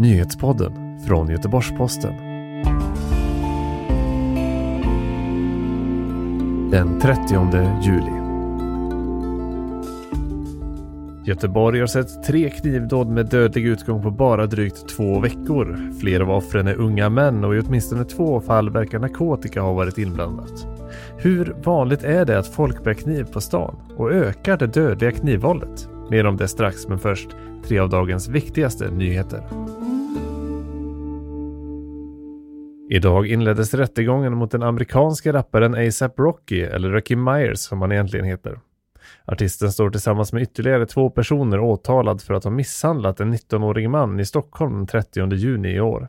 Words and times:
Nyhetspodden 0.00 1.00
från 1.06 1.28
Göteborgs-Posten. 1.28 2.14
Den 6.70 7.00
30 7.00 7.22
juli. 7.82 8.12
Göteborg 11.24 11.80
har 11.80 11.86
sett 11.86 12.22
tre 12.22 12.50
knivdåd 12.50 13.08
med 13.08 13.26
dödlig 13.26 13.66
utgång 13.66 14.02
på 14.02 14.10
bara 14.10 14.46
drygt 14.46 14.88
två 14.88 15.20
veckor. 15.20 15.92
Flera 16.00 16.22
av 16.22 16.30
offren 16.30 16.66
är 16.66 16.74
unga 16.74 17.08
män 17.08 17.44
och 17.44 17.54
i 17.54 17.60
åtminstone 17.60 18.04
två 18.04 18.40
fall 18.40 18.70
verkar 18.70 18.98
narkotika 18.98 19.60
ha 19.60 19.72
varit 19.72 19.98
inblandat. 19.98 20.66
Hur 21.18 21.56
vanligt 21.64 22.04
är 22.04 22.24
det 22.24 22.38
att 22.38 22.46
folk 22.46 22.84
bär 22.84 22.94
kniv 22.94 23.24
på 23.24 23.40
stan? 23.40 23.76
Och 23.96 24.12
ökar 24.12 24.56
det 24.56 24.66
dödliga 24.66 25.12
knivvåldet? 25.12 25.88
Mer 26.10 26.26
om 26.26 26.36
det 26.36 26.48
strax, 26.48 26.88
men 26.88 26.98
först 26.98 27.28
tre 27.68 27.78
av 27.78 27.88
dagens 27.88 28.28
viktigaste 28.28 28.90
nyheter. 28.90 29.42
Idag 32.92 33.26
inleddes 33.26 33.74
rättegången 33.74 34.36
mot 34.36 34.50
den 34.50 34.62
amerikanska 34.62 35.32
rapparen 35.32 35.88
ASAP 35.88 36.18
Rocky, 36.18 36.60
eller 36.60 36.90
Rocky 36.90 37.16
Myers 37.16 37.58
som 37.58 37.80
han 37.80 37.92
egentligen 37.92 38.26
heter. 38.26 38.60
Artisten 39.24 39.72
står 39.72 39.90
tillsammans 39.90 40.32
med 40.32 40.42
ytterligare 40.42 40.86
två 40.86 41.10
personer 41.10 41.60
åtalad 41.60 42.22
för 42.22 42.34
att 42.34 42.44
ha 42.44 42.50
misshandlat 42.50 43.20
en 43.20 43.34
19-årig 43.34 43.90
man 43.90 44.20
i 44.20 44.24
Stockholm 44.24 44.76
den 44.76 44.86
30 44.86 45.34
juni 45.34 45.68
i 45.68 45.80
år. 45.80 46.08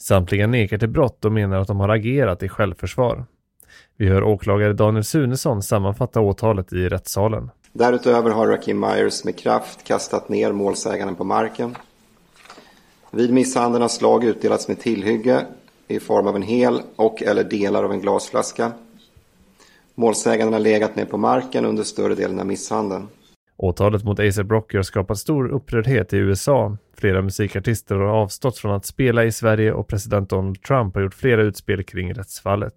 Samtliga 0.00 0.46
nekar 0.46 0.78
till 0.78 0.88
brott 0.88 1.24
och 1.24 1.32
menar 1.32 1.60
att 1.60 1.68
de 1.68 1.80
har 1.80 1.88
agerat 1.88 2.42
i 2.42 2.48
självförsvar. 2.48 3.24
Vi 3.96 4.08
hör 4.08 4.22
åklagare 4.22 4.72
Daniel 4.72 5.04
Sunesson 5.04 5.62
sammanfatta 5.62 6.20
åtalet 6.20 6.72
i 6.72 6.88
rättssalen. 6.88 7.50
Därutöver 7.72 8.30
har 8.30 8.46
Rakim 8.46 8.80
Myers 8.80 9.24
med 9.24 9.38
kraft 9.38 9.84
kastat 9.84 10.28
ner 10.28 10.52
målsäganden 10.52 11.16
på 11.16 11.24
marken. 11.24 11.76
Vid 13.10 13.32
misshandeln 13.32 13.82
har 13.82 13.88
slag 13.88 14.24
utdelats 14.24 14.68
med 14.68 14.80
tillhygge 14.80 15.46
i 15.88 16.00
form 16.00 16.26
av 16.26 16.36
en 16.36 16.42
hel 16.42 16.82
och 16.96 17.22
eller 17.22 17.44
delar 17.44 17.84
av 17.84 17.92
en 17.92 18.00
glasflaska. 18.00 18.72
Målsäganden 19.94 20.52
har 20.52 20.60
legat 20.60 20.96
ner 20.96 21.04
på 21.04 21.16
marken 21.18 21.64
under 21.64 21.82
större 21.82 22.14
delen 22.14 22.40
av 22.40 22.46
misshandeln. 22.46 23.08
Åtalet 23.56 24.04
mot 24.04 24.20
ASAP 24.20 24.50
Rocky 24.50 24.76
har 24.76 24.82
skapat 24.82 25.18
stor 25.18 25.48
upprördhet 25.48 26.12
i 26.12 26.16
USA. 26.16 26.76
Flera 26.96 27.22
musikartister 27.22 27.94
har 27.94 28.06
avstått 28.06 28.58
från 28.58 28.72
att 28.72 28.86
spela 28.86 29.24
i 29.24 29.32
Sverige 29.32 29.72
och 29.72 29.88
president 29.88 30.30
Donald 30.30 30.62
Trump 30.62 30.94
har 30.94 31.02
gjort 31.02 31.14
flera 31.14 31.42
utspel 31.42 31.84
kring 31.84 32.14
rättsfallet. 32.14 32.74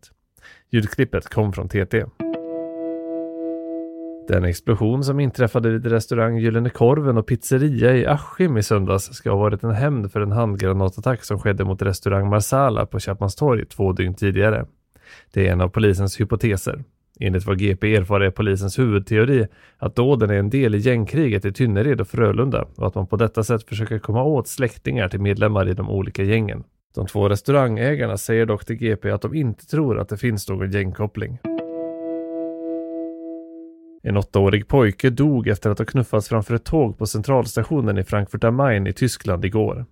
Ljudklippet 0.69 1.29
kom 1.29 1.53
från 1.53 1.69
TT. 1.69 2.05
Den 4.29 4.45
explosion 4.45 5.03
som 5.03 5.19
inträffade 5.19 5.69
vid 5.69 5.85
restaurang 5.85 6.37
Gyllene 6.37 6.69
Korven 6.69 7.17
och 7.17 7.27
pizzeria 7.27 7.97
i 7.97 8.05
Askim 8.05 8.57
i 8.57 8.63
söndags 8.63 9.13
ska 9.13 9.29
ha 9.29 9.37
varit 9.37 9.63
en 9.63 9.71
hämnd 9.71 10.11
för 10.11 10.21
en 10.21 10.31
handgranatattack 10.31 11.23
som 11.23 11.39
skedde 11.39 11.63
mot 11.63 11.81
restaurang 11.81 12.29
Marsala 12.29 12.85
på 12.85 12.99
Chapmanstorg 12.99 13.65
två 13.65 13.93
dygn 13.93 14.13
tidigare. 14.13 14.65
Det 15.33 15.47
är 15.47 15.51
en 15.51 15.61
av 15.61 15.69
polisens 15.69 16.19
hypoteser. 16.19 16.83
Enligt 17.19 17.45
vad 17.45 17.59
GP 17.59 17.95
erfar 17.95 18.21
är 18.21 18.31
polisens 18.31 18.79
huvudteori 18.79 19.47
att 19.77 19.95
dåden 19.95 20.29
är 20.29 20.39
en 20.39 20.49
del 20.49 20.75
i 20.75 20.77
gängkriget 20.77 21.45
i 21.45 21.53
Tynnered 21.53 22.01
och 22.01 22.07
Frölunda 22.07 22.67
och 22.75 22.87
att 22.87 22.95
man 22.95 23.07
på 23.07 23.15
detta 23.15 23.43
sätt 23.43 23.63
försöker 23.63 23.99
komma 23.99 24.23
åt 24.23 24.47
släktingar 24.47 25.09
till 25.09 25.21
medlemmar 25.21 25.69
i 25.69 25.73
de 25.73 25.89
olika 25.89 26.23
gängen. 26.23 26.63
De 26.95 27.07
två 27.07 27.29
restaurangägarna 27.29 28.17
säger 28.17 28.45
dock 28.45 28.65
till 28.65 28.75
GP 28.75 29.11
att 29.11 29.21
de 29.21 29.35
inte 29.35 29.65
tror 29.65 29.99
att 29.99 30.09
det 30.09 30.17
finns 30.17 30.49
någon 30.49 30.71
gängkoppling. 30.71 31.39
En 34.01 34.17
åttaårig 34.17 34.67
pojke 34.67 35.09
dog 35.09 35.47
efter 35.47 35.69
att 35.69 35.79
ha 35.79 35.85
knuffats 35.85 36.29
framför 36.29 36.55
ett 36.55 36.63
tåg 36.63 36.97
på 36.97 37.05
centralstationen 37.05 37.97
i 37.97 38.03
Frankfurt 38.03 38.43
am 38.43 38.55
Main 38.55 38.87
i 38.87 38.93
Tyskland 38.93 39.45
igår. 39.45 39.85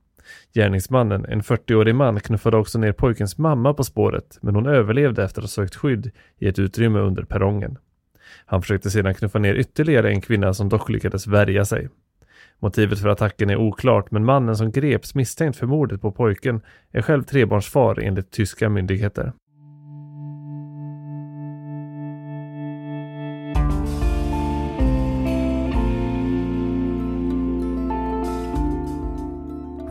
Gärningsmannen, 0.54 1.26
en 1.26 1.42
40-årig 1.42 1.96
man, 1.96 2.20
knuffade 2.20 2.58
också 2.58 2.80
ner 2.80 2.92
pojkens 2.92 3.38
mamma 3.38 3.74
på 3.74 3.84
spåret, 3.84 4.38
men 4.42 4.56
hon 4.56 4.68
överlevde 4.68 5.24
efter 5.24 5.42
att 5.42 5.44
ha 5.44 5.48
sökt 5.48 5.76
skydd 5.76 6.12
i 6.40 6.48
ett 6.48 6.60
utrymme 6.60 7.00
under 7.00 7.23
perrongen. 7.23 7.78
Han 8.46 8.62
försökte 8.62 8.90
sedan 8.90 9.14
knuffa 9.14 9.40
ner 9.40 9.56
ytterligare 9.56 10.10
en 10.10 10.22
kvinna 10.22 10.54
som 10.54 10.70
dock 10.70 10.90
lyckades 10.90 11.28
värja 11.28 11.66
sig. 11.66 11.90
Motivet 12.60 13.00
för 13.00 13.10
attacken 13.10 13.50
är 13.50 13.56
oklart, 13.56 14.12
men 14.12 14.26
mannen 14.26 14.58
som 14.58 14.72
greps 14.72 15.16
misstänkt 15.16 15.58
för 15.58 15.67
mordet 15.67 16.02
på 16.02 16.12
pojken 16.12 16.62
är 16.92 17.02
själv 17.02 17.23
trebarnsfar 17.23 18.00
enligt 18.00 18.32
tyska 18.32 18.70
myndigheter. 18.70 19.34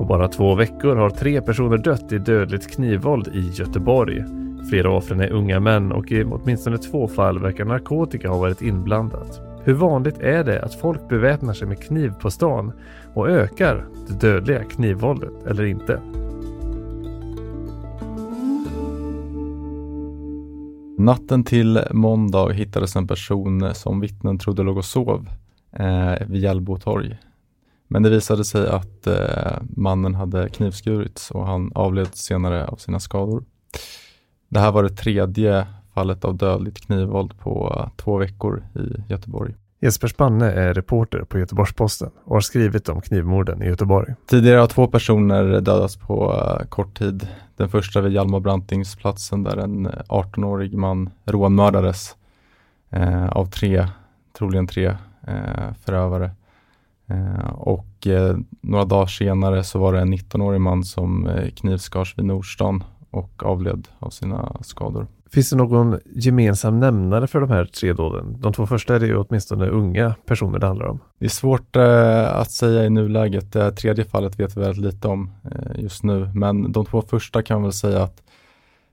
Bara 0.07 0.29
två 0.29 0.55
veckor 0.55 0.97
har 0.97 1.11
tre 1.11 1.41
personer 1.41 1.79
dött 1.79 2.13
i 2.13 2.19
dödligt 2.19 2.75
knivvåld 2.75 3.29
i 3.29 3.51
Göteborg. 3.55 4.25
Flera 4.71 4.89
av 4.91 4.97
offren 4.97 5.21
är 5.21 5.31
unga 5.31 5.61
män 5.61 5.93
och 5.93 6.13
i 6.13 6.25
åtminstone 6.25 6.79
två 6.79 7.09
fall 7.09 7.39
verkar 7.39 7.65
narkotika 7.65 8.29
ha 8.29 8.39
varit 8.39 8.63
inblandat. 8.63 9.41
Hur 9.65 9.75
vanligt 9.75 10.19
är 10.19 10.45
det 10.45 10.63
att 10.63 10.75
folk 10.75 11.09
beväpnar 11.09 11.53
sig 11.53 11.69
med 11.69 11.83
kniv 11.83 12.13
på 12.21 12.31
stan 12.31 12.73
och 13.15 13.29
ökar 13.29 13.87
det 14.09 14.27
dödliga 14.27 14.65
knivvåldet 14.65 15.47
eller 15.47 15.65
inte? 15.65 16.01
Natten 20.99 21.45
till 21.45 21.81
måndag 21.91 22.53
hittades 22.53 22.97
en 22.97 23.07
person 23.07 23.75
som 23.75 24.01
vittnen 24.01 24.39
trodde 24.39 24.63
låg 24.63 24.77
och 24.77 24.85
sov 24.85 25.29
eh, 25.73 26.27
vid 26.27 26.43
Hjällbo 26.43 26.77
torg. 26.77 27.19
Men 27.89 28.03
det 28.03 28.11
visade 28.11 28.45
sig 28.45 28.69
att 28.69 29.07
eh, 29.07 29.59
mannen 29.77 30.15
hade 30.15 30.49
knivskurits 30.49 31.31
och 31.31 31.47
han 31.47 31.73
avled 31.75 32.15
senare 32.15 32.67
av 32.67 32.77
sina 32.77 33.01
skador. 33.01 33.45
Det 34.49 34.61
här 34.61 34.73
var 34.73 34.83
det 34.83 34.97
tredje 34.97 35.67
fallet 35.95 36.25
av 36.25 36.37
dödligt 36.37 36.87
knivvåld 36.87 37.39
på 37.39 37.89
två 37.97 38.17
veckor 38.17 38.65
i 38.75 39.13
Göteborg. 39.13 39.55
Jesper 39.81 40.09
Spanne 40.09 40.51
är 40.53 40.75
reporter 40.75 41.25
på 41.25 41.39
Göteborgs-Posten 41.39 42.11
och 42.25 42.35
har 42.35 42.41
skrivit 42.41 42.89
om 42.89 43.01
knivmorden 43.01 43.63
i 43.63 43.67
Göteborg. 43.67 44.15
Tidigare 44.27 44.61
har 44.61 44.67
två 44.67 44.87
personer 44.87 45.45
dödats 45.45 45.97
på 45.97 46.33
uh, 46.33 46.67
kort 46.69 46.99
tid. 46.99 47.29
Den 47.57 47.69
första 47.69 48.01
vid 48.01 48.13
Hjalmar 48.13 48.41
Brantingsplatsen 48.41 49.43
där 49.43 49.57
en 49.57 49.89
18-årig 49.89 50.75
man 50.75 51.11
rånmördades 51.25 52.17
eh, 52.91 53.29
av 53.29 53.47
tre, 53.47 53.89
troligen 54.39 54.67
tre 54.67 54.87
eh, 55.27 55.73
förövare. 55.85 56.31
Eh, 57.07 57.51
och 57.55 58.07
eh, 58.07 58.37
några 58.61 58.85
dagar 58.85 59.07
senare 59.07 59.65
så 59.65 59.79
var 59.79 59.93
det 59.93 60.01
en 60.01 60.15
19-årig 60.15 60.61
man 60.61 60.85
som 60.85 61.29
knivskars 61.57 62.19
vid 62.19 62.25
Nordstan 62.25 62.85
och 63.11 63.43
avled 63.43 63.89
av 63.99 64.11
sina 64.11 64.57
skador. 64.61 65.07
Finns 65.31 65.51
det 65.51 65.57
någon 65.57 65.99
gemensam 66.15 66.81
nämnare 66.81 67.27
för 67.27 67.41
de 67.41 67.51
här 67.51 67.65
tre 67.65 67.93
dåden? 67.93 68.37
De 68.39 68.53
två 68.53 68.67
första 68.67 68.95
är 68.95 69.01
det 69.01 69.07
ju 69.07 69.17
åtminstone 69.17 69.67
unga 69.67 70.15
personer 70.27 70.59
det 70.59 70.67
handlar 70.67 70.87
om. 70.87 71.01
Det 71.19 71.25
är 71.25 71.29
svårt 71.29 71.77
eh, 71.77 72.37
att 72.37 72.51
säga 72.51 72.85
i 72.85 72.91
nuläget. 72.91 73.53
Det 73.53 73.73
tredje 73.73 74.05
fallet 74.05 74.41
vet 74.41 74.57
vi 74.57 74.61
väldigt 74.61 74.95
lite 74.95 75.09
om 75.09 75.31
eh, 75.45 75.83
just 75.83 76.03
nu, 76.03 76.31
men 76.35 76.73
de 76.73 76.87
två 76.87 77.03
första 77.03 77.43
kan 77.43 77.63
väl 77.63 77.73
säga 77.73 78.03
att 78.03 78.23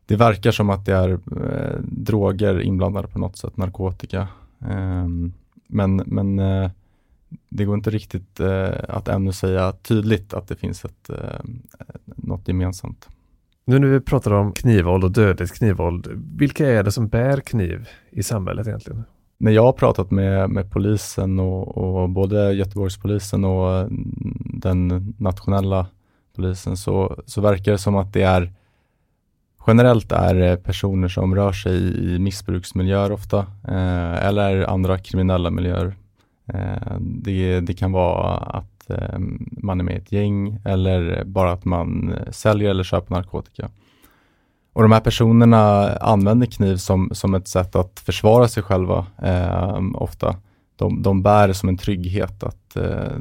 det 0.06 0.16
verkar 0.16 0.52
som 0.52 0.70
att 0.70 0.86
det 0.86 0.94
är 0.94 1.10
eh, 1.12 1.80
droger 1.82 2.62
inblandade 2.62 3.08
på 3.08 3.20
något 3.20 3.38
sätt, 3.38 3.58
narkotika. 3.58 4.28
Ehm, 4.70 5.34
men 5.68 5.96
men 5.96 6.40
eh, 6.40 6.70
det 7.50 7.66
går 7.66 7.76
inte 7.76 7.90
riktigt 7.90 8.40
eh, 8.40 8.70
att 8.88 9.08
ännu 9.08 9.32
säga 9.32 9.72
tydligt 9.72 10.34
att 10.34 10.48
det 10.48 10.56
finns 10.56 10.86
ett, 10.86 11.10
något 12.06 12.48
gemensamt. 12.48 13.10
Nu 13.66 13.80
när 13.80 13.88
vi 13.88 14.00
pratar 14.00 14.32
om 14.32 14.52
knivvåld 14.52 15.04
och 15.04 15.12
dödligt 15.12 15.54
knivvåld, 15.54 16.08
vilka 16.38 16.68
är 16.68 16.84
det 16.84 16.92
som 16.92 17.08
bär 17.08 17.40
kniv 17.40 17.90
i 18.10 18.24
samhället 18.24 18.68
egentligen? 18.68 19.04
När 19.38 19.52
jag 19.52 19.64
har 19.64 19.74
pratat 19.74 20.12
med, 20.12 20.50
med 20.50 20.72
polisen 20.72 21.40
och, 21.40 21.78
och 21.78 22.10
både 22.10 22.54
Göteborgspolisen 22.54 23.46
och 23.46 23.88
den 24.54 25.14
nationella 25.18 25.88
polisen 26.36 26.78
så, 26.78 27.24
så 27.26 27.42
verkar 27.42 27.72
det 27.72 27.78
som 27.78 27.96
att 27.96 28.14
det 28.14 28.22
är 28.22 28.54
generellt 29.68 30.12
är 30.12 30.56
personer 30.56 31.08
som 31.08 31.36
rör 31.36 31.52
sig 31.52 31.74
i, 31.74 32.16
i 32.16 32.20
missbruksmiljöer 32.20 33.12
ofta 33.12 33.38
eh, 33.68 34.28
eller 34.28 34.64
andra 34.64 34.98
kriminella 34.98 35.50
miljöer. 35.50 35.96
Eh, 36.48 36.98
det, 37.00 37.60
det 37.60 37.74
kan 37.74 37.92
vara 37.92 38.38
att 38.38 38.90
eh, 38.90 39.20
man 39.52 39.80
är 39.80 39.84
med 39.84 39.96
i 39.96 39.98
ett 39.98 40.12
gäng 40.12 40.60
eller 40.66 41.24
bara 41.24 41.52
att 41.52 41.66
man 41.66 42.16
säljer 42.32 42.70
eller 42.70 42.84
köper 42.84 43.16
narkotika. 43.16 43.70
Och 44.74 44.82
de 44.82 44.92
här 44.92 45.00
personerna 45.00 45.90
använder 45.98 46.48
kniv 46.48 46.78
som, 46.78 47.10
som 47.14 47.34
ett 47.34 47.48
sätt 47.48 47.76
att 47.76 48.00
försvara 48.00 48.48
sig 48.48 48.64
själva 48.64 49.06
eh, 49.24 49.80
ofta. 49.94 50.36
De, 50.76 51.02
de 51.02 51.24
bär 51.24 51.54
som 51.54 51.70
en 51.70 51.78
trygghet 51.78 52.44
att, 52.44 52.76
eh, 52.76 53.18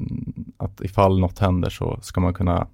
att 0.56 0.80
ifall 0.80 1.20
något 1.20 1.38
händer 1.38 1.70
så 1.70 1.98
ska 2.02 2.20
man 2.20 2.34
kunna 2.34 2.66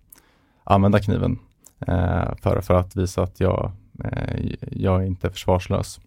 använda 0.65 0.99
kniven 0.99 1.39
eh, 1.87 2.35
för, 2.43 2.61
för 2.61 2.75
att 2.75 2.97
visa 2.97 3.23
att 3.23 3.41
jag, 3.41 3.73
eh, 4.05 4.55
jag 4.71 5.03
är 5.03 5.07
inte 5.07 5.31
försvarslös. 5.31 6.01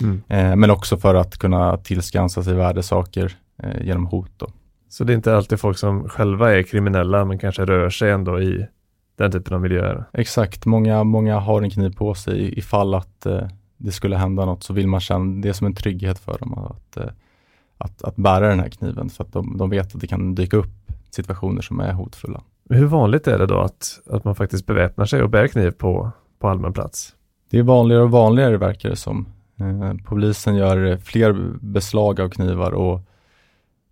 Mm. 0.00 0.60
Men 0.60 0.70
också 0.70 0.96
för 0.96 1.14
att 1.14 1.38
kunna 1.38 1.76
tillskansa 1.76 2.42
sig 2.42 2.54
värdesaker 2.54 3.36
eh, 3.62 3.86
genom 3.86 4.06
hot. 4.06 4.30
Då. 4.36 4.46
Så 4.88 5.04
det 5.04 5.12
är 5.12 5.14
inte 5.14 5.36
alltid 5.36 5.60
folk 5.60 5.78
som 5.78 6.08
själva 6.08 6.52
är 6.52 6.62
kriminella 6.62 7.24
men 7.24 7.38
kanske 7.38 7.64
rör 7.64 7.90
sig 7.90 8.10
ändå 8.10 8.40
i 8.40 8.66
den 9.16 9.32
typen 9.32 9.54
av 9.54 9.60
miljöer. 9.60 10.04
Exakt, 10.12 10.66
många, 10.66 11.04
många 11.04 11.38
har 11.38 11.62
en 11.62 11.70
kniv 11.70 11.96
på 11.96 12.14
sig 12.14 12.58
ifall 12.58 12.94
att 12.94 13.26
eh, 13.26 13.46
det 13.76 13.92
skulle 13.92 14.16
hända 14.16 14.44
något 14.44 14.62
så 14.62 14.72
vill 14.72 14.88
man 14.88 15.00
känna 15.00 15.42
det 15.42 15.48
är 15.48 15.52
som 15.52 15.66
en 15.66 15.74
trygghet 15.74 16.18
för 16.18 16.38
dem 16.38 16.54
att, 16.54 16.96
eh, 16.96 17.12
att, 17.78 18.02
att 18.02 18.16
bära 18.16 18.48
den 18.48 18.60
här 18.60 18.68
kniven 18.68 19.10
för 19.10 19.24
att 19.24 19.32
de, 19.32 19.56
de 19.56 19.70
vet 19.70 19.94
att 19.94 20.00
det 20.00 20.06
kan 20.06 20.34
dyka 20.34 20.56
upp 20.56 20.92
situationer 21.10 21.62
som 21.62 21.80
är 21.80 21.92
hotfulla. 21.92 22.42
Hur 22.70 22.86
vanligt 22.86 23.26
är 23.26 23.38
det 23.38 23.46
då 23.46 23.60
att, 23.60 24.00
att 24.06 24.24
man 24.24 24.34
faktiskt 24.34 24.66
beväpnar 24.66 25.04
sig 25.04 25.22
och 25.22 25.30
bär 25.30 25.46
kniv 25.46 25.70
på, 25.70 26.10
på 26.38 26.48
allmän 26.48 26.72
plats? 26.72 27.14
Det 27.50 27.58
är 27.58 27.62
vanligare 27.62 28.02
och 28.02 28.10
vanligare 28.10 28.56
verkar 28.56 28.90
det 28.90 28.96
som. 28.96 29.26
Eh, 29.60 29.94
polisen 30.04 30.56
gör 30.56 30.96
fler 30.96 31.32
beslag 31.60 32.20
av 32.20 32.28
knivar 32.28 32.72
och 32.72 33.00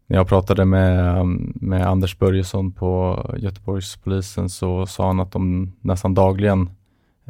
när 0.08 0.16
jag 0.16 0.28
pratade 0.28 0.64
med, 0.64 1.26
med 1.54 1.86
Anders 1.86 2.18
Börjesson 2.18 2.72
på 2.72 3.20
Göteborgspolisen 3.38 4.48
så 4.48 4.86
sa 4.86 5.06
han 5.06 5.20
att 5.20 5.32
de 5.32 5.72
nästan 5.80 6.14
dagligen 6.14 6.70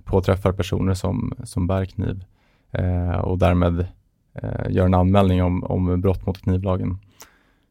påträffar 0.04 0.52
personer 0.52 0.94
som, 0.94 1.32
som 1.44 1.66
bär 1.66 1.84
kniv 1.84 2.24
eh, 2.70 3.18
och 3.18 3.38
därmed 3.38 3.86
eh, 4.34 4.70
gör 4.70 4.84
en 4.84 4.94
anmälning 4.94 5.42
om, 5.42 5.64
om 5.64 6.00
brott 6.00 6.26
mot 6.26 6.42
knivlagen. 6.42 6.98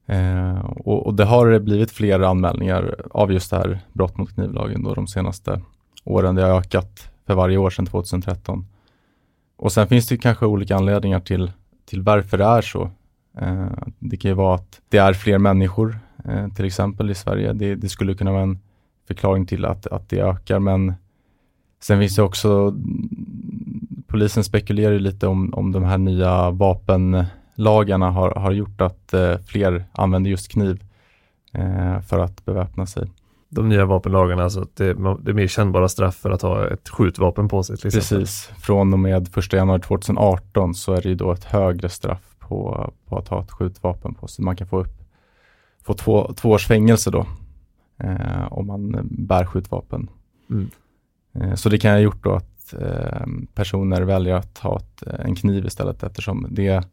Eh, 0.06 0.59
och, 0.65 1.06
och, 1.06 1.13
det 1.13 1.25
har 1.25 1.60
blivit 1.60 1.92
fler 1.92 2.19
anmälningar 2.19 2.95
av 3.12 3.31
just 3.31 3.51
det 3.51 3.57
här 3.57 3.80
brott 3.94 4.18
mot 4.18 4.33
knivlagen 4.33 4.83
då 4.83 4.94
de 4.94 5.07
senaste 5.07 5.62
åren. 6.03 6.36
Det 6.36 6.42
har 6.42 6.60
ökat 6.60 7.12
för 7.25 7.36
varje 7.36 7.57
år 7.57 7.69
sedan 7.69 7.86
2013. 7.86 8.65
Och 9.57 9.71
sen 9.71 9.88
finns 9.88 10.07
det 10.07 10.18
kanske 10.18 10.45
olika 10.45 10.75
anledningar 10.75 11.19
till, 11.19 11.51
till 11.86 12.01
varför 12.01 12.38
det 12.38 12.45
är 12.45 12.62
så. 12.62 12.92
Eh, 13.42 13.68
det 14.00 14.18
kan 14.18 14.31
ju 14.31 14.36
vara 14.36 14.56
att 14.56 14.81
det 14.89 14.98
är 14.98 15.13
fler 15.13 15.38
människor 15.38 16.00
eh, 16.25 16.48
till 16.48 16.66
exempel 16.66 17.10
i 17.10 17.16
Sverige. 17.16 17.54
Det, 17.54 17.75
det, 17.75 17.89
skulle 17.89 18.13
kunna 18.13 18.31
vara 18.31 18.42
en 18.42 18.60
förklaring 19.07 19.45
till 19.45 19.66
att, 19.66 19.88
att 19.88 20.10
det 20.10 20.19
ökar 20.19 20.60
men 20.60 20.94
sen 21.80 22.00
finns 22.00 22.16
det 22.16 22.24
också 22.24 22.75
polisen 24.07 24.44
spekulerar 24.44 25.00
lite 25.00 25.28
om, 25.28 25.54
om 25.54 25.72
de 25.72 25.84
här 25.84 25.98
nya 25.98 26.51
vapenlagarna 26.51 28.12
har, 28.12 28.31
har 28.31 28.51
gjort 28.51 28.81
att 28.81 29.13
eh, 29.13 29.38
fler 29.38 29.86
använder 29.92 30.30
just 30.30 30.51
kniv 30.51 30.84
för 32.10 32.19
att 32.19 32.45
beväpna 32.45 32.86
sig. 32.86 33.12
De 33.50 33.69
nya 33.69 33.86
vapenlagarna, 33.86 34.44
alltså 34.44 34.62
att 34.62 34.75
det, 34.75 34.94
det, 34.94 35.31
är 35.31 35.34
mer 35.34 35.48
kännbara 35.48 35.89
straff 35.89 36.16
för 36.16 36.31
att 36.31 36.42
ha 36.42 36.68
ett 36.68 36.89
skjutvapen 36.89 37.48
på 37.48 37.63
sig. 37.63 37.78
Precis, 37.78 38.51
från 38.60 38.94
och 38.94 39.00
med 39.00 39.38
1 39.38 39.54
januari 39.54 39.81
2018 39.81 40.74
så 40.74 40.94
är 40.94 41.01
det 41.01 41.10
ju 41.10 41.16
då 41.16 41.31
ett 41.31 41.44
högre 41.44 41.89
straff 41.89 42.37
på, 42.48 42.94
på 43.06 43.18
att 43.18 43.28
ha 43.28 43.42
ett 43.42 43.52
skjutvapen 43.52 44.14
på 44.14 44.28
sig. 44.28 44.46
Man 44.46 44.56
kan 44.56 44.68
få, 44.68 44.80
upp, 44.80 45.04
få 45.84 45.94
två, 45.94 46.34
två 46.34 46.50
års 46.50 46.68
fängelse 46.68 47.12
då 47.12 47.26
eh, 47.98 48.54
om 48.54 48.68
man 48.68 49.08
bär 49.12 49.46
skjutvapen. 49.46 50.10
Mm. 50.50 50.70
Eh, 51.34 51.56
så 51.56 51.70
det 51.70 51.78
kan 51.78 51.92
ha 51.92 52.00
gjort 52.00 52.24
då 52.24 52.34
att 52.34 52.74
eh, 52.74 53.26
personer 53.54 54.02
väljer 54.02 54.36
att 54.36 54.58
ha 54.58 54.78
ett, 54.78 55.04
en 55.04 55.36
kniv 55.36 55.66
istället 55.66 56.04
eftersom 56.04 56.48
det 56.50 56.88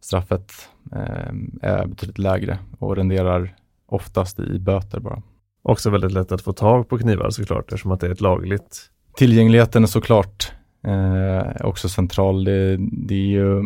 straffet 0.00 0.52
eh, 0.92 1.32
är 1.62 1.86
betydligt 1.86 2.18
lägre 2.18 2.58
och 2.78 2.96
renderar 2.96 3.54
oftast 3.86 4.40
i 4.40 4.58
böter 4.58 5.00
bara. 5.00 5.22
Också 5.62 5.90
väldigt 5.90 6.12
lätt 6.12 6.32
att 6.32 6.42
få 6.42 6.52
tag 6.52 6.88
på 6.88 6.98
knivar 6.98 7.30
såklart 7.30 7.64
eftersom 7.64 7.92
att 7.92 8.00
det 8.00 8.06
är 8.06 8.10
ett 8.10 8.20
lagligt. 8.20 8.90
Tillgängligheten 9.16 9.82
är 9.82 9.86
såklart 9.86 10.52
eh, 10.82 11.66
också 11.66 11.88
central. 11.88 12.44
Det, 12.44 12.76
det 12.80 13.14
är 13.14 13.28
ju 13.28 13.62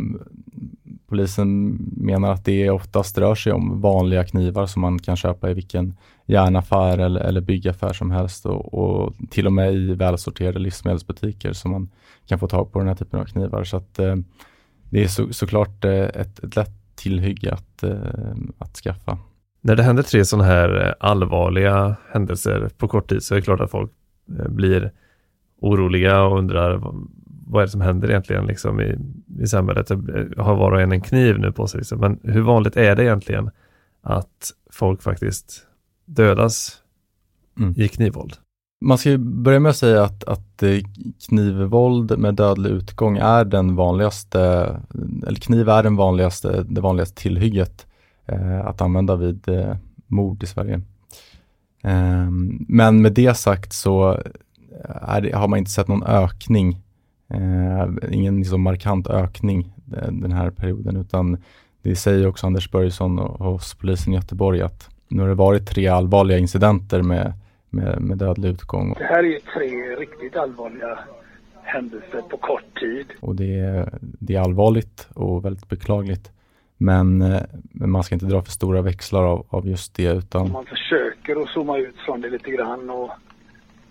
Polisen 1.13 1.79
menar 1.97 2.33
att 2.33 2.45
det 2.45 2.71
oftast 2.71 3.19
rör 3.19 3.35
sig 3.35 3.53
om 3.53 3.81
vanliga 3.81 4.25
knivar 4.25 4.67
som 4.67 4.83
man 4.83 4.99
kan 4.99 5.17
köpa 5.17 5.51
i 5.51 5.55
vilken 5.55 5.97
järnaffär 6.27 6.99
eller, 6.99 7.21
eller 7.21 7.41
byggaffär 7.41 7.93
som 7.93 8.11
helst 8.11 8.47
och, 8.47 8.75
och, 8.75 9.15
till 9.31 9.47
och 9.47 9.53
med 9.53 9.75
i 9.75 9.95
välsorterade 9.95 10.59
livsmedelsbutiker 10.59 11.53
som 11.53 11.71
man 11.71 11.91
kan 12.27 12.39
få 12.39 12.49
tag 12.49 12.73
på 12.73 12.79
den 12.79 12.89
här 12.89 12.95
typen 12.95 13.21
av 13.21 13.25
knivar. 13.25 13.65
Så 13.65 13.77
att, 13.77 13.99
eh, 13.99 14.17
det 14.91 15.05
är 15.05 15.09
så, 15.09 15.33
såklart 15.33 15.85
eh, 15.85 15.93
ett, 15.93 16.45
ett 16.45 16.57
lätt 16.57 16.95
tillhygge 16.95 17.53
att, 17.53 17.83
eh, 17.83 18.35
att 18.59 18.77
skaffa. 18.77 19.19
När 19.61 19.77
det 19.77 19.83
händer 19.83 20.03
tre 20.03 20.25
sådana 20.25 20.49
här 20.49 20.87
eh, 20.87 20.95
allvarliga 21.01 21.97
händelser 22.13 22.71
på 22.79 22.89
kort 22.89 23.09
tid 23.09 23.23
så 23.23 23.35
är 23.35 23.37
det 23.37 23.43
klart 23.43 23.61
att 23.61 23.71
folk 23.71 23.91
eh, 24.39 24.49
blir 24.49 24.93
oroliga 25.61 26.23
och 26.23 26.39
undrar 26.39 26.81
vad 27.53 27.63
är 27.63 27.67
det 27.67 27.71
som 27.71 27.81
händer 27.81 28.11
egentligen 28.11 28.47
liksom 28.47 28.81
i, 28.81 28.99
i 29.41 29.47
samhället? 29.47 29.89
Har 30.37 30.57
var 30.57 30.73
och 30.73 30.81
en 30.81 30.93
en 30.93 31.01
kniv 31.01 31.39
nu 31.39 31.53
på 31.53 31.67
sig? 31.67 31.79
Liksom. 31.79 32.01
Men 32.01 32.21
hur 32.23 32.41
vanligt 32.41 32.77
är 32.77 32.97
det 32.97 33.05
egentligen 33.05 33.51
att 34.03 34.53
folk 34.71 35.03
faktiskt 35.03 35.67
dödas 36.05 36.83
mm. 37.59 37.75
i 37.77 37.89
knivvåld? 37.89 38.35
Man 38.81 38.99
ska 38.99 39.19
börja 39.19 39.61
med 39.61 39.71
att 39.71 39.77
säga 39.77 40.05
att, 40.05 40.25
att 40.25 40.63
eh, 40.63 40.79
knivvåld 41.29 42.19
med 42.19 42.35
dödlig 42.35 42.71
utgång 42.71 43.19
är 43.19 43.45
den 43.45 43.77
vanligaste, 43.77 44.41
eller 45.27 45.41
kniv 45.41 45.69
är 45.69 45.83
den 45.83 45.97
vanligaste, 45.97 46.63
det 46.63 46.81
vanligaste 46.81 47.23
tillhygget 47.23 47.87
eh, 48.27 48.67
att 48.67 48.81
använda 48.81 49.17
vid 49.17 49.49
eh, 49.49 49.77
mord 50.07 50.43
i 50.43 50.47
Sverige. 50.47 50.81
Eh, 51.83 52.31
men 52.69 53.03
med 53.03 53.13
det 53.13 53.35
sagt 53.35 53.73
så 53.73 54.23
det, 55.23 55.33
har 55.35 55.49
man 55.49 55.59
inte 55.59 55.71
sett 55.71 55.89
någon 55.89 56.03
ökning 56.03 56.77
Eh, 56.77 56.92
ingen 58.11 58.37
liksom 58.37 58.63
markant 58.63 59.07
ökning 59.07 59.73
den 60.11 60.33
här 60.33 60.51
perioden 60.51 60.97
utan 60.97 61.37
det 61.83 61.97
säger 61.97 62.27
också 62.27 62.47
Anders 62.47 62.71
Börjesson 62.71 63.19
hos 63.19 63.75
polisen 63.75 64.13
i 64.13 64.17
Göteborg 64.17 64.63
att 64.63 64.89
nu 65.09 65.23
har 65.23 65.29
det 65.29 65.35
varit 65.35 65.67
tre 65.67 65.89
allvarliga 65.89 66.39
incidenter 66.39 67.03
med, 67.03 67.33
med, 67.71 68.01
med 68.01 68.19
dödlig 68.19 68.49
utgång. 68.49 68.95
Det 68.99 69.05
här 69.05 69.25
är 69.25 69.39
tre 69.39 69.97
riktigt 69.97 70.37
allvarliga 70.37 70.99
händelser 71.63 72.23
på 72.31 72.37
kort 72.37 72.81
tid. 72.81 73.07
Och 73.21 73.37
det 73.37 73.59
är, 73.59 73.89
det 74.01 74.35
är 74.35 74.41
allvarligt 74.41 75.09
och 75.15 75.45
väldigt 75.45 75.69
beklagligt. 75.69 76.31
Men, 76.77 77.23
eh, 77.23 77.43
men, 77.53 77.91
man 77.91 78.03
ska 78.03 78.15
inte 78.15 78.27
dra 78.27 78.43
för 78.43 78.51
stora 78.51 78.83
växlar 78.83 79.23
av, 79.23 79.47
av 79.49 79.69
just 79.69 79.95
det 79.95 80.13
utan... 80.13 80.53
Man 80.53 80.65
försöker 80.65 81.43
att 81.43 81.49
zooma 81.49 81.79
ut 81.79 81.97
från 82.07 82.21
det 82.21 82.31
lite 82.31 82.51
grann 82.51 82.91
och 82.91 83.11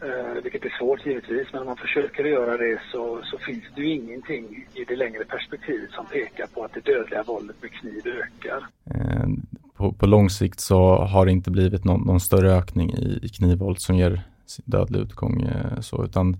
Eh, 0.04 0.44
vilket 0.44 0.66
är 0.66 0.78
svårt 0.80 1.06
givetvis, 1.06 1.48
men 1.52 1.62
om 1.62 1.68
man 1.68 1.78
försöker 1.78 2.24
göra 2.24 2.58
det 2.58 2.80
så, 2.92 3.22
så 3.24 3.38
finns 3.38 3.64
det 3.76 3.82
ju 3.82 3.94
ingenting 3.94 4.66
i 4.74 4.84
det 4.88 4.96
längre 4.96 5.26
perspektivet 5.26 5.92
som 5.92 6.06
pekar 6.06 6.48
på 6.48 6.64
att 6.64 6.74
det 6.74 6.86
dödliga 6.86 7.24
våldet 7.24 7.56
med 7.62 7.72
kniv 7.72 8.02
ökar. 8.08 8.68
Eh, 8.86 9.28
på, 9.76 9.92
på 9.92 10.06
lång 10.06 10.30
sikt 10.30 10.60
så 10.60 10.96
har 10.96 11.26
det 11.26 11.32
inte 11.32 11.52
blivit 11.52 11.84
någon, 11.84 12.02
någon 12.02 12.20
större 12.20 12.52
ökning 12.52 12.94
i, 12.94 13.20
i 13.24 13.30
knivvåld 13.30 13.80
som 13.80 13.96
ger 13.96 14.22
dödlig 14.66 15.00
utgång. 15.00 15.42
Eh, 15.42 15.80
så, 15.80 16.06
utan, 16.06 16.38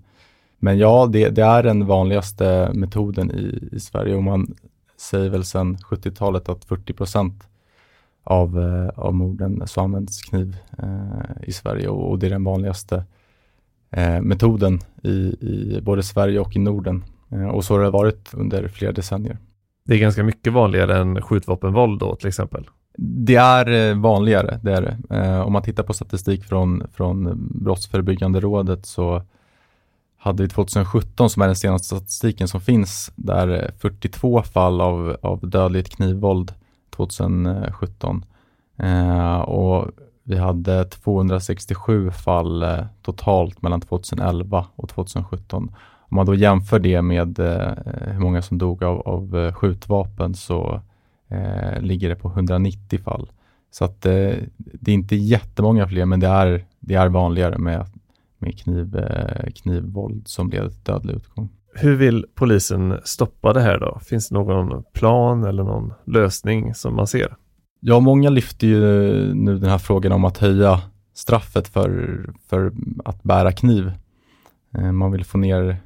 men 0.58 0.78
ja, 0.78 1.08
det, 1.12 1.28
det, 1.28 1.42
är 1.42 1.62
den 1.62 1.86
vanligaste 1.86 2.70
metoden 2.74 3.30
i, 3.30 3.68
i 3.72 3.80
Sverige 3.80 4.14
och 4.14 4.22
man 4.22 4.54
säger 4.96 5.30
väl 5.30 5.44
sedan 5.44 5.76
70-talet 5.76 6.48
att 6.48 6.64
40 6.64 6.92
procent 6.92 7.48
av, 8.24 8.62
eh, 8.62 8.88
av 9.04 9.14
morden 9.14 9.62
så 9.66 9.80
används 9.80 10.22
kniv 10.22 10.56
eh, 10.78 11.48
i 11.48 11.52
Sverige 11.52 11.88
och, 11.88 12.10
och, 12.10 12.18
det 12.18 12.26
är 12.26 12.30
den 12.30 12.44
vanligaste 12.44 12.96
eh, 12.96 13.02
metoden 14.22 14.80
i, 15.02 15.10
i 15.40 15.80
både 15.82 16.02
Sverige 16.02 16.40
och 16.40 16.56
i 16.56 16.58
Norden. 16.58 17.04
Eh, 17.32 17.48
och 17.48 17.64
så 17.64 17.74
har 17.74 17.84
det 17.84 17.90
varit 17.90 18.34
under 18.34 18.68
flera 18.68 18.92
decennier. 18.92 19.38
Det 19.84 19.94
är 19.94 19.98
ganska 19.98 20.22
mycket 20.22 20.52
vanligare 20.52 20.98
än 20.98 21.22
skjutvapenvåld 21.22 22.00
då 22.00 22.16
till 22.16 22.28
exempel? 22.28 22.68
Det 22.98 23.34
är 23.34 23.90
eh, 23.90 23.98
vanligare, 24.00 24.60
det 24.62 24.72
är 24.72 24.82
det. 24.82 25.16
Eh, 25.16 25.40
om 25.40 25.52
man 25.52 25.62
tittar 25.62 25.82
på 25.82 25.92
statistik 25.92 26.44
från, 26.44 26.82
från 26.92 27.48
Brottsförebyggande 27.64 28.40
rådet 28.40 28.86
så 28.86 29.22
hade 30.18 30.42
vi 30.42 30.48
2017, 30.48 31.30
som 31.30 31.42
är 31.42 31.46
den 31.46 31.56
senaste 31.56 31.86
statistiken 31.86 32.48
som 32.48 32.60
finns, 32.60 33.12
där 33.16 33.74
42 33.78 34.42
fall 34.42 34.80
av, 34.80 35.16
av 35.22 35.48
dödligt 35.48 35.96
knivvåld 35.96 36.52
2017. 36.90 38.24
Eh, 38.76 39.36
och 39.36 39.90
vi 40.22 40.38
hade 40.38 40.84
267 40.84 42.10
fall 42.10 42.62
eh, 42.62 42.84
totalt 43.02 43.62
mellan 43.62 43.80
2011 43.80 44.66
och 44.76 44.88
2017. 44.88 45.74
Om 46.12 46.16
man 46.16 46.26
då 46.26 46.34
jämför 46.34 46.78
det 46.78 47.02
med 47.02 47.38
eh, 47.38 47.72
hur 48.12 48.20
många 48.20 48.42
som 48.42 48.58
dog 48.58 48.82
av, 48.84 49.00
av 49.00 49.38
eh, 49.38 49.54
skjutvapen 49.54 50.34
så 50.34 50.80
eh, 51.28 51.80
ligger 51.80 52.08
det 52.08 52.16
på 52.16 52.28
190 52.28 52.98
fall. 52.98 53.30
Så 53.70 53.84
att 53.84 54.06
eh, 54.06 54.34
det 54.56 54.90
är 54.90 54.94
inte 54.94 55.16
jättemånga 55.16 55.88
fler, 55.88 56.04
men 56.04 56.20
det 56.20 56.26
är, 56.26 56.64
det 56.80 56.94
är 56.94 57.08
vanligare 57.08 57.58
med, 57.58 57.86
med 58.38 58.58
kniv, 58.58 58.96
eh, 58.96 59.50
knivvåld 59.50 60.28
som 60.28 60.50
leder 60.50 60.68
till 60.68 60.82
dödlig 60.82 61.14
utgång. 61.14 61.48
Hur 61.74 61.96
vill 61.96 62.26
polisen 62.34 62.98
stoppa 63.04 63.52
det 63.52 63.60
här 63.60 63.78
då? 63.78 63.98
Finns 63.98 64.28
det 64.28 64.34
någon 64.34 64.82
plan 64.92 65.44
eller 65.44 65.64
någon 65.64 65.92
lösning 66.04 66.74
som 66.74 66.96
man 66.96 67.06
ser? 67.06 67.36
Ja, 67.84 68.00
många 68.00 68.30
lyfter 68.30 68.66
ju 68.66 68.84
eh, 69.28 69.34
nu 69.34 69.58
den 69.58 69.70
här 69.70 69.78
frågan 69.78 70.12
om 70.12 70.24
att 70.24 70.38
höja 70.38 70.80
straffet 71.14 71.68
för, 71.68 72.20
för 72.48 72.72
att 73.04 73.22
bära 73.22 73.52
kniv. 73.52 73.92
Eh, 74.74 74.92
man 74.92 75.12
vill 75.12 75.24
få 75.24 75.38
ner 75.38 75.68
eh, 75.68 75.76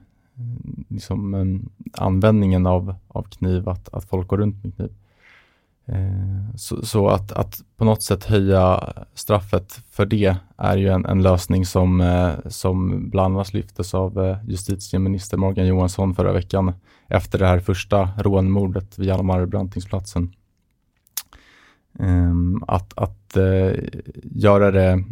liksom, 0.89 1.69
användningen 1.93 2.67
av, 2.67 2.95
av 3.09 3.23
kniv, 3.23 3.69
att, 3.69 3.95
att 3.95 4.05
folk 4.05 4.29
går 4.29 4.39
runt 4.39 4.65
med 4.65 4.77
kniv. 4.77 4.91
Så, 6.57 6.87
så 6.87 7.09
att, 7.09 7.33
att, 7.33 7.61
på 7.77 7.85
något 7.85 8.03
sätt 8.03 8.25
höja 8.25 8.93
straffet 9.15 9.81
för 9.91 10.07
det 10.07 10.37
är 10.57 10.77
ju 10.77 10.89
en, 10.89 11.05
en 11.05 11.23
lösning 11.23 11.67
som, 11.67 12.03
som 12.47 13.11
bland 13.11 13.35
annat 13.35 13.53
lyftes 13.53 13.95
av 13.95 14.37
justitieminister 14.49 15.37
Morgan 15.37 15.67
Johansson 15.67 16.15
förra 16.15 16.33
veckan 16.33 16.73
efter 17.09 17.39
det 17.39 17.47
här 17.47 17.61
första 17.61 18.09
rånmordet 18.19 18.99
vid 18.99 19.09
Hjalmar 19.09 19.47
Brantingsplatsen. 19.47 20.33
Ehm, 21.99 22.65
att 22.69 22.99
att 22.99 23.37
eh, 23.37 23.73
göra 24.23 24.71
det 24.71 25.05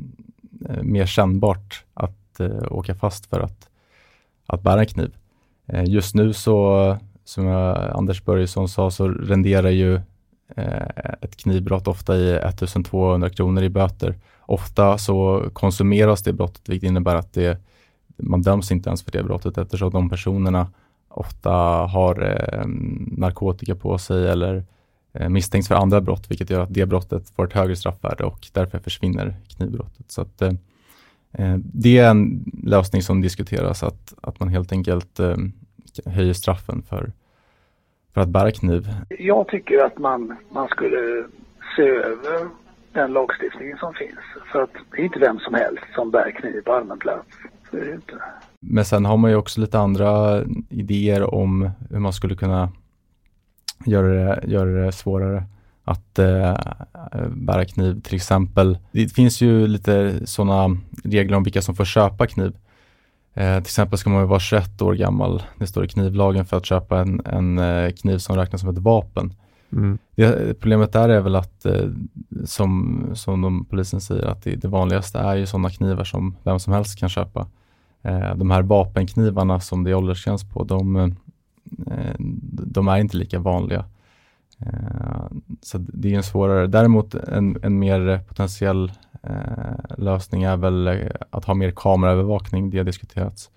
eh, 0.69 0.83
mer 0.83 1.07
kännbart 1.07 1.85
att 1.95 2.41
eh, 2.41 2.73
åka 2.73 2.95
fast 2.95 3.27
för 3.27 3.41
att, 3.41 3.69
att 4.47 4.63
bära 4.63 4.81
en 4.81 4.87
kniv. 4.87 5.17
Ehm, 5.67 5.85
just 5.85 6.15
nu 6.15 6.33
så, 6.33 6.97
som 7.25 7.49
Anders 7.95 8.25
Börjesson 8.25 8.69
sa, 8.69 8.91
så 8.91 9.09
renderar 9.09 9.71
ju 9.71 10.01
Eh, 10.57 11.15
ett 11.21 11.37
knivbrott 11.37 11.89
ofta 11.89 12.17
i 12.17 12.37
1200 12.37 13.31
kronor 13.31 13.63
i 13.63 13.69
böter. 13.69 14.15
Ofta 14.41 14.99
så 14.99 15.45
konsumeras 15.53 16.23
det 16.23 16.33
brottet, 16.33 16.69
vilket 16.69 16.89
innebär 16.89 17.15
att 17.15 17.33
det, 17.33 17.59
man 18.17 18.43
döms 18.43 18.73
inte 18.73 18.89
ens 18.89 19.03
för 19.03 19.13
det 19.13 19.23
brottet 19.23 19.59
eftersom 19.59 19.91
de 19.91 20.11
personerna 20.11 20.67
ofta 21.09 21.51
har 21.87 22.23
eh, 22.23 22.67
narkotika 23.19 23.75
på 23.75 23.99
sig 23.99 24.29
eller 24.29 24.57
eh, 24.57 24.63
misstänks 25.29 25.69
för 25.69 25.75
andra 25.75 26.01
brott, 26.01 26.31
vilket 26.31 26.51
gör 26.51 26.61
att 26.61 26.75
det 26.75 26.87
brottet 26.87 27.31
får 27.31 27.45
ett 27.45 27.53
högre 27.53 27.77
straffvärde 27.77 28.25
och 28.25 28.47
därför 28.53 28.79
försvinner 28.79 29.35
knivbrottet. 29.49 30.11
Så 30.11 30.21
att, 30.21 30.43
eh, 30.43 30.53
eh 31.33 31.57
det 31.59 31.99
är 31.99 32.11
en 32.11 32.45
lösning 32.63 33.03
som 33.03 33.21
diskuteras, 33.21 33.83
att, 33.83 34.15
att 34.23 34.41
man 34.41 34.49
helt 34.49 34.73
enkelt 34.73 35.21
eh, 35.21 35.37
höjer 36.07 36.33
straffen 36.33 36.83
för 36.83 37.13
för 38.15 38.21
att 38.21 38.29
bära 38.29 38.51
kniv? 38.51 38.89
Jag 39.09 39.49
tycker 39.49 39.85
att 39.85 39.99
man, 39.99 40.37
man 40.51 40.69
skulle 40.69 41.25
se 41.77 41.83
över 41.83 42.49
den 42.93 43.13
lagstiftningen 43.13 43.79
som 43.79 43.95
finns. 43.95 44.45
För 44.53 44.63
att 44.63 44.71
det 44.91 45.03
är 45.03 45.05
inte 45.05 45.19
vem 45.19 45.39
som 45.39 45.55
helst 45.55 45.85
som 45.95 46.11
bär 46.11 46.31
kniv 46.31 46.61
på 46.61 46.73
allmän 46.73 46.99
plats. 46.99 47.29
Så 47.71 47.77
är 47.77 47.85
det 47.85 47.95
inte. 47.95 48.15
Men 48.61 48.85
sen 48.85 49.05
har 49.05 49.17
man 49.17 49.31
ju 49.31 49.37
också 49.37 49.61
lite 49.61 49.79
andra 49.79 50.43
idéer 50.71 51.35
om 51.35 51.71
hur 51.91 51.99
man 51.99 52.13
skulle 52.13 52.35
kunna 52.35 52.69
göra 53.87 54.07
det, 54.07 54.47
göra 54.47 54.71
det 54.71 54.93
svårare 54.93 55.45
att 55.85 56.19
eh, 56.19 56.57
bära 57.29 57.65
kniv. 57.65 58.01
Till 58.01 58.15
exempel, 58.15 58.79
det 58.93 59.09
finns 59.09 59.41
ju 59.41 59.67
lite 59.67 60.21
sådana 60.27 60.77
regler 61.05 61.37
om 61.37 61.43
vilka 61.43 61.63
som 61.63 61.75
får 61.75 61.85
köpa 61.85 62.27
kniv. 62.27 62.57
Eh, 63.35 63.57
till 63.57 63.67
exempel 63.67 63.99
ska 63.99 64.11
man 64.11 64.29
vara 64.29 64.41
21 64.41 64.83
år 64.83 64.95
gammal, 64.95 65.43
det 65.59 65.67
står 65.67 65.85
i 65.85 65.89
knivlagen, 65.89 66.45
för 66.45 66.57
att 66.57 66.67
köpa 66.67 66.99
en, 66.99 67.21
en 67.25 67.59
eh, 67.59 67.91
kniv 67.91 68.19
som 68.19 68.37
räknas 68.37 68.61
som 68.61 68.71
ett 68.71 68.79
vapen. 68.79 69.35
Mm. 69.73 69.99
Det, 70.15 70.61
problemet 70.61 70.93
där 70.93 71.09
är 71.09 71.21
väl 71.21 71.37
att, 71.37 71.67
eh, 71.67 71.89
som, 72.45 73.03
som 73.15 73.41
de, 73.41 73.65
polisen 73.65 74.01
säger, 74.01 74.27
att 74.27 74.43
det, 74.43 74.57
det 74.57 74.69
vanligaste 74.69 75.19
är 75.19 75.35
ju 75.35 75.47
sådana 75.47 75.71
knivar 75.71 76.05
som 76.05 76.37
vem 76.43 76.59
som 76.59 76.73
helst 76.73 76.99
kan 76.99 77.09
köpa. 77.09 77.47
Eh, 78.03 78.35
de 78.35 78.51
här 78.51 78.63
vapenknivarna 78.63 79.61
som 79.61 79.85
det 79.85 79.91
är 79.91 79.95
åldersgräns 79.95 80.45
på, 80.45 80.65
de, 80.65 80.97
eh, 80.97 81.09
de 82.67 82.89
är 82.89 82.99
inte 82.99 83.17
lika 83.17 83.39
vanliga. 83.39 83.85
Eh, 84.59 85.27
så 85.63 85.79
det 85.79 86.13
är 86.13 86.17
en 86.17 86.23
svårare. 86.23 86.67
Däremot 86.67 87.15
en, 87.15 87.59
en 87.63 87.79
mer 87.79 88.21
potentiell 88.29 88.93
Eh, 89.27 89.97
lösning 89.99 90.43
är 90.43 90.57
väl 90.57 90.87
eh, 90.87 90.97
att 91.31 91.45
ha 91.45 91.55
mer 91.55 91.71
kameraövervakning, 91.77 92.71
det 92.71 92.79
har 92.79 92.85
diskuterats. 92.85 93.51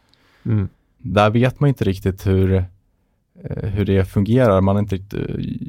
Mm. 0.46 0.70
Där 0.98 1.30
vet 1.30 1.60
man 1.60 1.68
inte 1.68 1.84
riktigt 1.84 2.28
hur, 2.28 2.54
eh, 3.44 3.70
hur 3.70 3.86
det 3.86 4.06
fungerar. 4.06 4.62
Man 4.62 4.76
har 4.76 4.82
inte 4.82 4.96
riktigt 4.96 5.20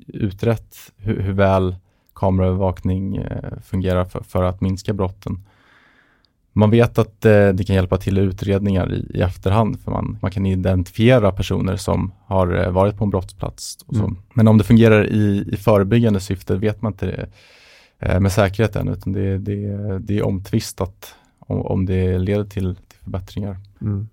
utrett 0.06 0.76
hur, 0.96 1.20
hur 1.20 1.32
väl 1.32 1.76
kameraövervakning 2.14 3.24
fungerar 3.62 4.04
för, 4.04 4.20
för, 4.20 4.42
att 4.42 4.60
minska 4.60 4.92
brotten. 4.92 5.44
Man 6.52 6.70
vet 6.70 6.98
att 6.98 7.20
det 7.20 7.66
kan 7.66 7.76
hjälpa 7.76 7.96
till 7.96 8.18
utredningar 8.18 8.92
i, 8.92 9.10
i 9.14 9.20
efterhand, 9.20 9.80
för 9.80 9.90
man, 9.90 10.18
man 10.22 10.30
kan 10.30 10.46
identifiera 10.46 11.32
personer 11.32 11.76
som 11.76 12.12
har 12.26 12.70
varit 12.70 12.96
på 12.96 13.04
en 13.04 13.10
brottsplats. 13.10 13.78
Mm. 13.94 14.16
Men 14.34 14.48
om 14.48 14.58
det 14.58 14.64
fungerar 14.64 15.06
i, 15.06 15.48
i 15.52 15.56
förebyggande 15.56 16.20
syfte 16.20 16.56
vet 16.56 16.82
man 16.82 16.92
inte 16.92 17.06
det 17.06 17.28
Eh, 17.98 18.20
med 18.20 18.32
säkerhet 18.32 18.76
än, 18.76 18.88
utan 18.88 19.12
det, 19.12 19.38
det, 19.38 19.98
det 19.98 20.18
är 20.18 20.26
omtvistat 20.26 21.14
om, 21.38 21.62
om 21.62 21.86
det 21.86 22.18
leder 22.18 22.44
till, 22.44 22.76
till 22.88 22.98
förbättringar. 23.04 23.56
Mm. 23.80 24.08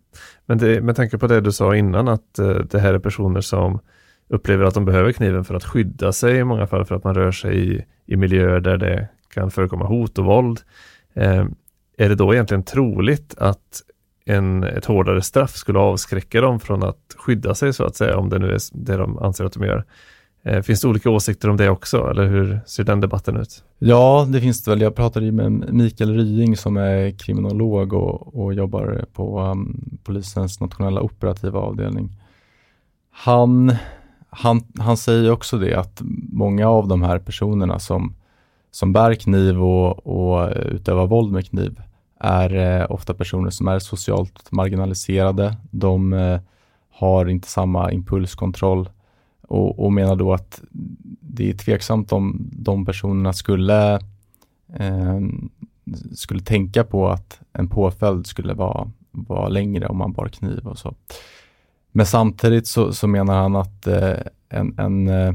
Men 0.45 0.57
det, 0.57 0.81
med 0.81 0.95
tanke 0.95 1.17
på 1.17 1.27
det 1.27 1.41
du 1.41 1.51
sa 1.51 1.75
innan, 1.75 2.07
att 2.07 2.33
det 2.69 2.79
här 2.79 2.93
är 2.93 2.99
personer 2.99 3.41
som 3.41 3.79
upplever 4.27 4.65
att 4.65 4.73
de 4.73 4.85
behöver 4.85 5.11
kniven 5.11 5.45
för 5.45 5.55
att 5.55 5.63
skydda 5.63 6.11
sig 6.11 6.37
i 6.37 6.43
många 6.43 6.67
fall, 6.67 6.85
för 6.85 6.95
att 6.95 7.03
man 7.03 7.15
rör 7.15 7.31
sig 7.31 7.75
i, 7.75 7.85
i 8.05 8.15
miljöer 8.15 8.59
där 8.59 8.77
det 8.77 9.07
kan 9.33 9.51
förekomma 9.51 9.85
hot 9.85 10.17
och 10.17 10.25
våld. 10.25 10.59
Är 11.97 12.09
det 12.09 12.15
då 12.15 12.33
egentligen 12.33 12.63
troligt 12.63 13.35
att 13.37 13.81
en, 14.25 14.63
ett 14.63 14.85
hårdare 14.85 15.21
straff 15.21 15.55
skulle 15.55 15.79
avskräcka 15.79 16.41
dem 16.41 16.59
från 16.59 16.83
att 16.83 17.15
skydda 17.17 17.55
sig 17.55 17.73
så 17.73 17.83
att 17.83 17.95
säga, 17.95 18.17
om 18.17 18.29
det 18.29 18.39
nu 18.39 18.51
är 18.51 18.59
det 18.71 18.97
de 18.97 19.19
anser 19.19 19.45
att 19.45 19.53
de 19.53 19.63
gör? 19.63 19.85
Eh, 20.43 20.61
finns 20.61 20.81
det 20.81 20.87
olika 20.87 21.09
åsikter 21.09 21.49
om 21.49 21.57
det 21.57 21.69
också, 21.69 22.09
eller 22.09 22.27
hur 22.27 22.59
ser 22.65 22.83
den 22.83 23.01
debatten 23.01 23.37
ut? 23.37 23.63
Ja, 23.79 24.27
det 24.29 24.41
finns 24.41 24.63
det 24.63 24.71
väl. 24.71 24.81
Jag 24.81 24.95
pratade 24.95 25.25
ju 25.25 25.31
med 25.31 25.73
Mikael 25.73 26.15
Rying 26.15 26.57
som 26.57 26.77
är 26.77 27.11
kriminolog 27.11 27.93
och, 27.93 28.35
och 28.35 28.53
jobbar 28.53 29.05
på 29.13 29.41
um, 29.41 29.89
polisens 30.03 30.59
nationella 30.59 31.01
operativa 31.01 31.59
avdelning. 31.59 32.09
Han, 33.11 33.75
han, 34.29 34.63
han 34.79 34.97
säger 34.97 35.31
också 35.31 35.57
det 35.57 35.75
att 35.75 36.01
många 36.31 36.67
av 36.69 36.87
de 36.87 37.03
här 37.03 37.19
personerna 37.19 37.79
som, 37.79 38.15
som 38.75 38.93
bär 38.93 39.15
kniv 39.15 39.63
och, 39.63 40.07
och 40.07 40.53
utövar 40.55 41.07
våld 41.07 41.31
med 41.31 41.49
kniv 41.49 41.81
är 42.19 42.55
eh, 42.55 42.91
ofta 42.91 43.13
personer 43.13 43.49
som 43.49 43.67
är 43.67 43.79
socialt 43.79 44.51
marginaliserade. 44.51 45.57
De 45.71 46.13
eh, 46.13 46.39
har 46.89 47.25
inte 47.25 47.47
samma 47.47 47.91
impulskontroll 47.91 48.89
och, 49.47 49.85
och 49.85 49.93
menar 49.93 50.15
då 50.15 50.33
att 50.33 50.61
det 51.21 51.49
är 51.49 51.53
tveksamt 51.53 52.11
om 52.11 52.49
de 52.51 52.85
personerna 52.85 53.33
skulle, 53.33 53.93
eh, 54.73 55.19
skulle 56.15 56.41
tänka 56.41 56.83
på 56.83 57.09
att 57.09 57.39
en 57.53 57.69
påföljd 57.69 58.27
skulle 58.27 58.53
vara, 58.53 58.91
vara 59.11 59.47
längre 59.47 59.87
om 59.87 59.97
man 59.97 60.13
bar 60.13 60.27
kniv 60.27 60.67
och 60.67 60.77
så. 60.77 60.95
Men 61.91 62.05
samtidigt 62.05 62.67
så, 62.67 62.93
så 62.93 63.07
menar 63.07 63.41
han 63.41 63.55
att 63.55 63.87
eh, 63.87 64.17
en, 64.49 64.79
en, 64.79 65.07
eh, 65.07 65.33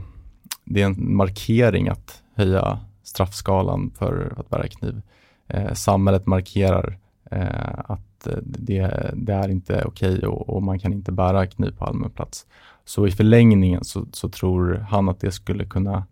det 0.64 0.82
är 0.82 0.86
en 0.86 1.14
markering 1.16 1.88
att 1.88 2.22
höja 2.34 2.78
straffskalan 3.10 3.90
för 3.98 4.34
att 4.36 4.50
bära 4.50 4.68
kniv. 4.68 5.02
Eh, 5.48 5.72
samhället 5.72 6.26
markerar 6.26 6.98
eh, 7.30 7.78
att 7.84 8.28
det, 8.42 9.12
det, 9.14 9.32
är 9.32 9.48
inte 9.48 9.84
okej 9.84 10.12
okay 10.14 10.26
och, 10.26 10.48
och, 10.48 10.62
man 10.62 10.78
kan 10.78 10.92
inte 10.92 11.12
bära 11.12 11.46
kniv 11.46 11.70
på 11.78 11.84
allmän 11.84 12.10
plats. 12.10 12.46
Så 12.84 13.06
i 13.06 13.10
förlängningen 13.10 13.84
så, 13.84 14.06
så, 14.12 14.28
tror 14.28 14.86
han 14.90 15.08
att 15.08 15.20
det 15.20 15.32
skulle 15.32 15.64
kunna 15.64 16.06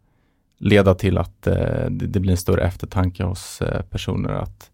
leda 0.59 0.95
till 0.95 1.19
att 1.19 1.47
eh, 1.47 1.91
det, 1.91 2.07
det, 2.07 2.21
blir 2.21 2.31
en 2.31 2.37
större 2.37 2.63
eftertanke 2.63 3.25
hos 3.25 3.63
eh, 3.63 3.83
personer 3.83 4.31
att, 4.31 4.71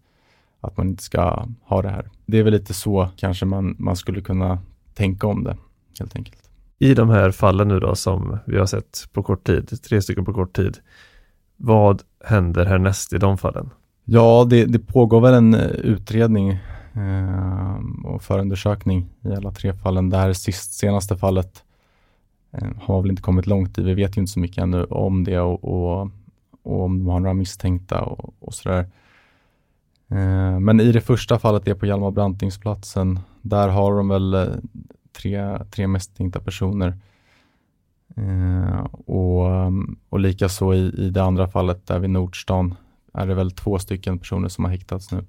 att 0.61 0.77
man 0.77 0.87
inte 0.87 1.03
ska 1.03 1.47
ha 1.63 1.81
det 1.81 1.89
här. 1.89 2.09
Det 2.25 2.37
är 2.39 2.43
väl 2.43 2.53
lite 2.53 2.73
så 2.73 3.09
kanske 3.15 3.45
man, 3.45 3.75
man 3.79 3.95
skulle 3.95 4.21
kunna 4.21 4.59
tänka 4.93 5.27
om 5.27 5.43
det 5.43 5.57
helt 5.99 6.15
enkelt. 6.15 6.49
I 6.79 6.93
de 6.93 7.09
här 7.09 7.31
fallen 7.31 7.67
nu 7.67 7.79
då 7.79 7.95
som 7.95 8.37
vi 8.45 8.57
har 8.57 8.65
sett 8.65 9.09
på 9.13 9.23
kort 9.23 9.43
tid, 9.43 9.83
tre 9.83 10.01
stycken 10.01 10.25
på 10.25 10.33
kort 10.33 10.55
tid, 10.55 10.77
vad 11.57 12.01
händer 12.23 12.65
härnäst 12.65 13.13
i 13.13 13.17
de 13.17 13.37
fallen? 13.37 13.69
Ja, 14.05 14.47
det, 14.49 14.65
det 14.65 14.79
pågår 14.79 15.21
väl 15.21 15.33
en 15.33 15.53
eh, 15.53 15.69
utredning 15.69 16.49
eh, 16.93 17.75
och 18.03 18.23
förundersökning 18.23 19.09
i 19.21 19.31
alla 19.31 19.51
tre 19.51 19.73
fallen. 19.73 20.09
Det 20.09 20.17
här 20.17 20.33
sist, 20.33 20.73
senaste 20.73 21.17
fallet 21.17 21.65
Eh, 22.57 22.69
har 22.81 23.01
väl 23.01 23.11
inte 23.11 23.21
kommit 23.21 23.47
långt 23.47 23.77
i. 23.77 23.81
Vi 23.81 23.93
vet 23.93 24.17
ju 24.17 24.21
inte 24.21 24.31
så 24.31 24.39
mycket 24.39 24.57
ännu 24.57 24.83
om 24.83 25.23
det 25.23 25.39
och, 25.39 25.63
och, 25.63 26.09
och 26.63 26.83
om 26.83 26.99
de 26.99 27.07
har 27.07 27.19
några 27.19 27.33
misstänkta 27.33 28.01
och, 28.01 28.33
och 28.39 28.53
sådär. 28.53 28.79
Eh, 30.09 30.59
men 30.59 30.79
i 30.79 30.91
det 30.91 31.01
första 31.01 31.39
fallet, 31.39 31.65
det 31.65 31.75
på 31.75 31.85
Hjalmar 31.85 32.11
Brantingsplatsen, 32.11 33.19
där 33.41 33.67
har 33.67 33.97
de 33.97 34.09
väl 34.09 34.33
eh, 34.33 34.47
tre, 35.17 35.59
tre 35.71 35.87
misstänkta 35.87 36.39
personer. 36.39 36.97
Eh, 38.17 38.85
och, 38.91 39.47
mm, 39.49 39.97
och 40.09 40.19
likaså 40.19 40.73
i, 40.73 40.93
i 40.97 41.09
det 41.09 41.23
andra 41.23 41.47
fallet 41.47 41.87
där 41.87 41.99
vid 41.99 42.09
Nordstan 42.09 42.75
är 43.13 43.27
det 43.27 43.33
väl 43.33 43.51
två 43.51 43.79
stycken 43.79 44.19
personer 44.19 44.49
som 44.49 44.63
har 44.63 44.71
häktats 44.71 45.11
nu. 45.11 45.25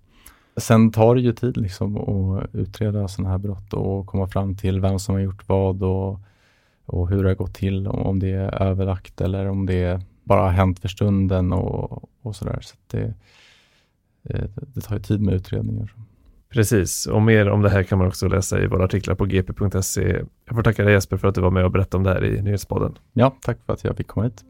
Sen 0.56 0.90
tar 0.90 1.14
det 1.14 1.20
ju 1.20 1.32
tid 1.32 1.56
liksom 1.56 1.96
att 1.96 2.54
utreda 2.54 3.08
sådana 3.08 3.30
här 3.30 3.38
brott 3.38 3.72
och 3.72 4.06
komma 4.06 4.28
fram 4.28 4.56
till 4.56 4.80
vem 4.80 4.98
som 4.98 5.14
har 5.14 5.22
gjort 5.22 5.48
vad 5.48 5.82
och 5.82 6.20
och 6.86 7.08
hur 7.08 7.22
det 7.22 7.30
har 7.30 7.34
gått 7.34 7.54
till, 7.54 7.86
om 7.86 8.18
det 8.18 8.30
är 8.30 8.62
överlagt 8.62 9.20
eller 9.20 9.46
om 9.46 9.66
det 9.66 10.02
bara 10.24 10.40
har 10.40 10.50
hänt 10.50 10.78
för 10.78 10.88
stunden 10.88 11.52
och, 11.52 12.08
och 12.22 12.36
sådär. 12.36 12.60
Så 12.60 12.76
det, 12.86 13.14
eh, 14.22 14.44
det 14.56 14.80
tar 14.80 14.96
ju 14.96 15.02
tid 15.02 15.20
med 15.20 15.34
utredningar. 15.34 15.94
Precis, 16.52 17.06
och 17.06 17.22
mer 17.22 17.48
om 17.48 17.62
det 17.62 17.70
här 17.70 17.82
kan 17.82 17.98
man 17.98 18.06
också 18.06 18.28
läsa 18.28 18.60
i 18.60 18.66
våra 18.66 18.84
artiklar 18.84 19.14
på 19.14 19.24
gp.se. 19.24 20.22
Jag 20.46 20.56
får 20.56 20.62
tacka 20.62 20.84
dig 20.84 20.92
Jesper 20.92 21.16
för 21.16 21.28
att 21.28 21.34
du 21.34 21.40
var 21.40 21.50
med 21.50 21.64
och 21.64 21.70
berättade 21.70 21.96
om 21.96 22.02
det 22.02 22.10
här 22.10 22.24
i 22.24 22.42
Nyhetspodden. 22.42 22.98
Ja, 23.12 23.36
tack 23.42 23.58
för 23.66 23.72
att 23.72 23.84
jag 23.84 23.96
fick 23.96 24.06
komma 24.06 24.24
hit. 24.24 24.44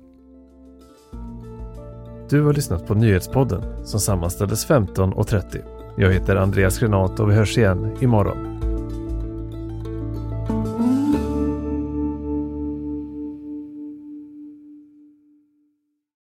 Du 2.30 2.42
har 2.42 2.52
lyssnat 2.52 2.86
på 2.86 2.94
Nyhetspodden 2.94 3.86
som 3.86 4.00
sammanställdes 4.00 4.68
15.30. 4.68 5.62
Jag 5.96 6.12
heter 6.12 6.36
Andreas 6.36 6.78
Grenat 6.78 7.20
och 7.20 7.30
vi 7.30 7.34
hörs 7.34 7.58
igen 7.58 7.96
imorgon. 8.00 8.55